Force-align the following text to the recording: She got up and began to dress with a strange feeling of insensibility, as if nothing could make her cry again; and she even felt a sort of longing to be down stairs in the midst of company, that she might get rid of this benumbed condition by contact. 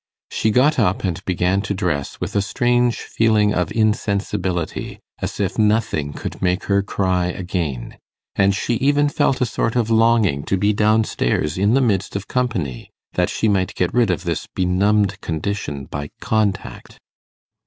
She 0.31 0.49
got 0.49 0.79
up 0.79 1.03
and 1.03 1.23
began 1.25 1.61
to 1.61 1.75
dress 1.75 2.19
with 2.19 2.35
a 2.35 2.41
strange 2.41 3.01
feeling 3.01 3.53
of 3.53 3.71
insensibility, 3.71 4.97
as 5.21 5.39
if 5.39 5.59
nothing 5.59 6.11
could 6.13 6.41
make 6.41 6.63
her 6.63 6.81
cry 6.81 7.27
again; 7.27 7.99
and 8.35 8.55
she 8.55 8.77
even 8.77 9.09
felt 9.09 9.41
a 9.41 9.45
sort 9.45 9.75
of 9.75 9.91
longing 9.91 10.43
to 10.45 10.57
be 10.57 10.73
down 10.73 11.03
stairs 11.03 11.55
in 11.55 11.75
the 11.75 11.81
midst 11.85 12.15
of 12.15 12.27
company, 12.27 12.89
that 13.13 13.29
she 13.29 13.47
might 13.47 13.75
get 13.75 13.93
rid 13.93 14.09
of 14.09 14.23
this 14.23 14.47
benumbed 14.55 15.21
condition 15.21 15.85
by 15.85 16.09
contact. 16.19 16.97